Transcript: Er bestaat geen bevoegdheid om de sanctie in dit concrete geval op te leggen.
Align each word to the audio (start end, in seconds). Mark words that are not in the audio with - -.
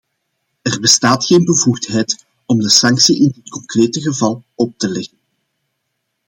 Er 0.63 0.79
bestaat 0.79 1.25
geen 1.25 1.45
bevoegdheid 1.45 2.25
om 2.45 2.59
de 2.59 2.69
sanctie 2.69 3.19
in 3.19 3.29
dit 3.35 3.49
concrete 3.49 4.01
geval 4.01 4.43
op 4.55 4.77
te 4.77 4.89
leggen. 4.89 5.17